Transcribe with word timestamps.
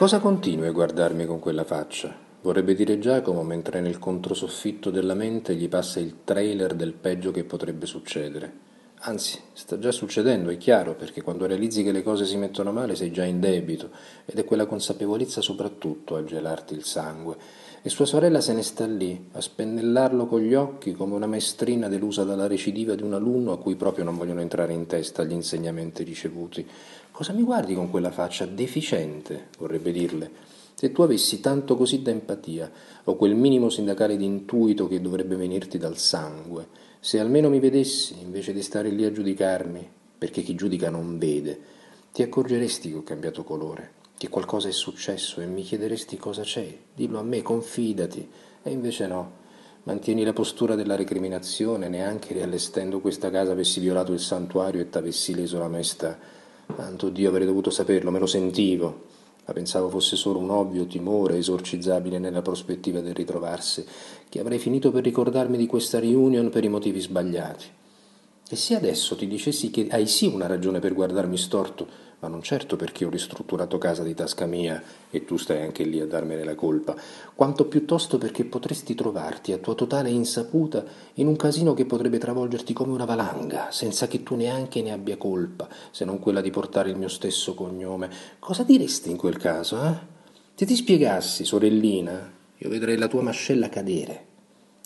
Cosa 0.00 0.18
continui 0.18 0.66
a 0.66 0.72
guardarmi 0.72 1.26
con 1.26 1.40
quella 1.40 1.62
faccia? 1.62 2.16
Vorrebbe 2.40 2.74
dire 2.74 2.98
Giacomo 2.98 3.42
mentre 3.42 3.82
nel 3.82 3.98
controsoffitto 3.98 4.88
della 4.88 5.12
mente 5.12 5.54
gli 5.54 5.68
passa 5.68 6.00
il 6.00 6.24
trailer 6.24 6.72
del 6.72 6.94
peggio 6.94 7.30
che 7.32 7.44
potrebbe 7.44 7.84
succedere. 7.84 8.50
Anzi, 9.00 9.38
sta 9.52 9.78
già 9.78 9.92
succedendo, 9.92 10.48
è 10.48 10.56
chiaro, 10.56 10.94
perché 10.94 11.20
quando 11.20 11.44
realizzi 11.44 11.82
che 11.82 11.92
le 11.92 12.02
cose 12.02 12.24
si 12.24 12.38
mettono 12.38 12.72
male 12.72 12.96
sei 12.96 13.10
già 13.10 13.24
in 13.24 13.40
debito 13.40 13.90
ed 14.24 14.38
è 14.38 14.44
quella 14.44 14.64
consapevolezza 14.64 15.42
soprattutto 15.42 16.16
a 16.16 16.24
gelarti 16.24 16.72
il 16.72 16.84
sangue. 16.84 17.36
E 17.82 17.88
sua 17.88 18.04
sorella 18.04 18.42
se 18.42 18.52
ne 18.52 18.60
sta 18.60 18.84
lì, 18.84 19.28
a 19.32 19.40
spennellarlo 19.40 20.26
con 20.26 20.40
gli 20.40 20.52
occhi 20.52 20.92
come 20.92 21.14
una 21.14 21.26
maestrina 21.26 21.88
delusa 21.88 22.24
dalla 22.24 22.46
recidiva 22.46 22.94
di 22.94 23.02
un 23.02 23.14
alunno 23.14 23.52
a 23.52 23.58
cui 23.58 23.74
proprio 23.74 24.04
non 24.04 24.18
vogliono 24.18 24.42
entrare 24.42 24.74
in 24.74 24.84
testa 24.84 25.24
gli 25.24 25.32
insegnamenti 25.32 26.04
ricevuti. 26.04 26.68
Cosa 27.10 27.32
mi 27.32 27.42
guardi 27.42 27.74
con 27.74 27.88
quella 27.88 28.10
faccia 28.10 28.44
deficiente, 28.44 29.46
vorrebbe 29.58 29.92
dirle? 29.92 30.30
Se 30.74 30.92
tu 30.92 31.00
avessi 31.00 31.40
tanto 31.40 31.74
così 31.74 32.02
da 32.02 32.10
empatia, 32.10 32.70
o 33.04 33.16
quel 33.16 33.34
minimo 33.34 33.70
sindacale 33.70 34.18
di 34.18 34.26
intuito 34.26 34.86
che 34.86 35.00
dovrebbe 35.00 35.36
venirti 35.36 35.78
dal 35.78 35.96
sangue, 35.96 36.68
se 37.00 37.18
almeno 37.18 37.48
mi 37.48 37.60
vedessi, 37.60 38.14
invece 38.20 38.52
di 38.52 38.60
stare 38.60 38.90
lì 38.90 39.06
a 39.06 39.12
giudicarmi, 39.12 39.88
perché 40.18 40.42
chi 40.42 40.54
giudica 40.54 40.90
non 40.90 41.16
vede, 41.16 41.58
ti 42.12 42.20
accorgeresti 42.20 42.90
che 42.90 42.96
ho 42.96 43.02
cambiato 43.02 43.42
colore, 43.42 43.92
che 44.20 44.28
qualcosa 44.28 44.68
è 44.68 44.70
successo 44.70 45.40
e 45.40 45.46
mi 45.46 45.62
chiederesti 45.62 46.18
cosa 46.18 46.42
c'è. 46.42 46.76
Dillo 46.94 47.18
a 47.18 47.22
me, 47.22 47.40
confidati. 47.40 48.28
E 48.62 48.70
invece 48.70 49.06
no. 49.06 49.32
Mantieni 49.84 50.24
la 50.24 50.34
postura 50.34 50.74
della 50.74 50.94
recriminazione, 50.94 51.88
neanche 51.88 52.34
riallestendo 52.34 53.00
questa 53.00 53.30
casa 53.30 53.52
avessi 53.52 53.80
violato 53.80 54.12
il 54.12 54.20
santuario 54.20 54.82
e 54.82 54.90
t'avessi 54.90 55.34
leso 55.34 55.58
la 55.58 55.68
maestà. 55.68 56.18
Santo 56.76 57.08
Dio, 57.08 57.30
avrei 57.30 57.46
dovuto 57.46 57.70
saperlo, 57.70 58.10
me 58.10 58.18
lo 58.18 58.26
sentivo, 58.26 59.04
ma 59.46 59.54
pensavo 59.54 59.88
fosse 59.88 60.16
solo 60.16 60.38
un 60.38 60.50
ovvio 60.50 60.84
timore 60.84 61.38
esorcizzabile 61.38 62.18
nella 62.18 62.42
prospettiva 62.42 63.00
del 63.00 63.14
ritrovarsi, 63.14 63.86
che 64.28 64.38
avrei 64.38 64.58
finito 64.58 64.90
per 64.90 65.02
ricordarmi 65.02 65.56
di 65.56 65.64
questa 65.64 65.98
reunion 65.98 66.50
per 66.50 66.62
i 66.62 66.68
motivi 66.68 67.00
sbagliati. 67.00 67.78
E 68.52 68.56
se 68.56 68.74
adesso 68.74 69.14
ti 69.14 69.28
dicessi 69.28 69.70
che 69.70 69.86
hai 69.90 70.08
sì 70.08 70.26
una 70.26 70.48
ragione 70.48 70.80
per 70.80 70.92
guardarmi 70.92 71.38
storto, 71.38 71.86
ma 72.18 72.26
non 72.26 72.42
certo 72.42 72.74
perché 72.74 73.04
ho 73.04 73.08
ristrutturato 73.08 73.78
casa 73.78 74.02
di 74.02 74.12
tasca 74.12 74.44
mia 74.44 74.82
e 75.08 75.24
tu 75.24 75.36
stai 75.36 75.62
anche 75.62 75.84
lì 75.84 76.00
a 76.00 76.06
darmene 76.06 76.42
la 76.42 76.56
colpa, 76.56 76.96
quanto 77.36 77.66
piuttosto 77.66 78.18
perché 78.18 78.44
potresti 78.44 78.96
trovarti 78.96 79.52
a 79.52 79.58
tua 79.58 79.76
totale 79.76 80.10
insaputa 80.10 80.84
in 81.14 81.28
un 81.28 81.36
casino 81.36 81.74
che 81.74 81.84
potrebbe 81.84 82.18
travolgerti 82.18 82.72
come 82.72 82.92
una 82.92 83.04
valanga, 83.04 83.70
senza 83.70 84.08
che 84.08 84.24
tu 84.24 84.34
neanche 84.34 84.82
ne 84.82 84.90
abbia 84.90 85.16
colpa, 85.16 85.68
se 85.92 86.04
non 86.04 86.18
quella 86.18 86.40
di 86.40 86.50
portare 86.50 86.90
il 86.90 86.96
mio 86.96 87.06
stesso 87.06 87.54
cognome. 87.54 88.10
Cosa 88.40 88.64
diresti 88.64 89.12
in 89.12 89.16
quel 89.16 89.36
caso, 89.36 89.80
eh? 89.80 89.94
Se 90.56 90.66
ti 90.66 90.74
spiegassi, 90.74 91.44
sorellina, 91.44 92.32
io 92.58 92.68
vedrei 92.68 92.96
la 92.96 93.06
tua 93.06 93.22
mascella 93.22 93.68
cadere. 93.68 94.26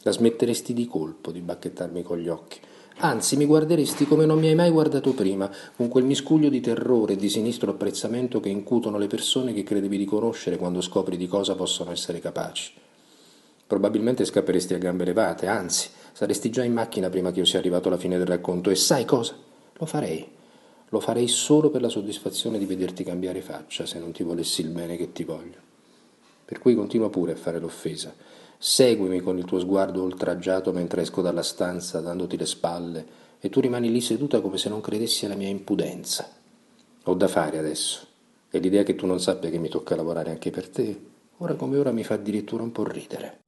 La 0.02 0.12
smetteresti 0.12 0.74
di 0.74 0.86
colpo 0.86 1.32
di 1.32 1.40
bacchettarmi 1.40 2.02
con 2.02 2.18
gli 2.18 2.28
occhi. 2.28 2.60
Anzi, 2.98 3.36
mi 3.36 3.44
guarderesti 3.44 4.06
come 4.06 4.24
non 4.24 4.38
mi 4.38 4.46
hai 4.46 4.54
mai 4.54 4.70
guardato 4.70 5.12
prima, 5.14 5.50
con 5.76 5.88
quel 5.88 6.04
miscuglio 6.04 6.48
di 6.48 6.60
terrore 6.60 7.14
e 7.14 7.16
di 7.16 7.28
sinistro 7.28 7.72
apprezzamento 7.72 8.38
che 8.38 8.48
incutono 8.48 8.98
le 8.98 9.08
persone 9.08 9.52
che 9.52 9.64
credevi 9.64 9.98
di 9.98 10.04
conoscere 10.04 10.56
quando 10.56 10.80
scopri 10.80 11.16
di 11.16 11.26
cosa 11.26 11.56
possono 11.56 11.90
essere 11.90 12.20
capaci. 12.20 12.72
Probabilmente 13.66 14.24
scapperesti 14.24 14.74
a 14.74 14.78
gambe 14.78 15.04
levate, 15.04 15.48
anzi, 15.48 15.88
saresti 16.12 16.50
già 16.50 16.62
in 16.62 16.72
macchina 16.72 17.10
prima 17.10 17.32
che 17.32 17.40
io 17.40 17.44
sia 17.44 17.58
arrivato 17.58 17.88
alla 17.88 17.98
fine 17.98 18.16
del 18.16 18.26
racconto 18.26 18.70
e 18.70 18.76
sai 18.76 19.04
cosa? 19.04 19.34
Lo 19.72 19.86
farei. 19.86 20.26
Lo 20.90 21.00
farei 21.00 21.26
solo 21.26 21.70
per 21.70 21.80
la 21.80 21.88
soddisfazione 21.88 22.58
di 22.58 22.66
vederti 22.66 23.02
cambiare 23.02 23.40
faccia 23.40 23.86
se 23.86 23.98
non 23.98 24.12
ti 24.12 24.22
volessi 24.22 24.60
il 24.60 24.68
bene 24.68 24.96
che 24.96 25.12
ti 25.12 25.24
voglio. 25.24 25.73
Per 26.44 26.58
cui 26.58 26.74
continua 26.74 27.10
pure 27.10 27.32
a 27.32 27.36
fare 27.36 27.58
l'offesa 27.58 28.14
Seguimi 28.66 29.20
con 29.20 29.36
il 29.36 29.44
tuo 29.44 29.58
sguardo 29.58 30.02
oltraggiato 30.02 30.72
mentre 30.72 31.02
esco 31.02 31.20
dalla 31.20 31.42
stanza 31.42 32.00
dandoti 32.00 32.38
le 32.38 32.46
spalle 32.46 33.06
e 33.38 33.50
tu 33.50 33.60
rimani 33.60 33.92
lì 33.92 34.00
seduta 34.00 34.40
come 34.40 34.56
se 34.56 34.70
non 34.70 34.80
credessi 34.80 35.26
alla 35.26 35.34
mia 35.34 35.48
impudenza. 35.48 36.26
Ho 37.02 37.14
da 37.14 37.28
fare 37.28 37.58
adesso 37.58 38.06
e 38.50 38.58
l'idea 38.58 38.82
che 38.82 38.94
tu 38.94 39.04
non 39.04 39.20
sappia 39.20 39.50
che 39.50 39.58
mi 39.58 39.68
tocca 39.68 39.96
lavorare 39.96 40.30
anche 40.30 40.50
per 40.50 40.70
te, 40.70 40.98
ora 41.36 41.56
come 41.56 41.76
ora 41.76 41.92
mi 41.92 42.04
fa 42.04 42.14
addirittura 42.14 42.62
un 42.62 42.72
po' 42.72 42.84
ridere. 42.84 43.43